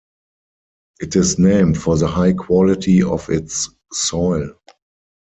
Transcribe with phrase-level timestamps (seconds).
[0.99, 4.55] It is named for the high quality of its soil.